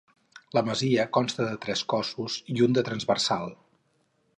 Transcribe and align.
La 0.57 0.63
masia 0.69 1.05
consta 1.19 1.47
de 1.51 1.59
tres 1.67 1.85
cossos 1.95 2.41
i 2.55 2.59
un 2.69 2.77
de 2.79 2.89
transversal. 2.91 3.57